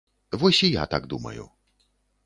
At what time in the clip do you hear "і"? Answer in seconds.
0.69-0.71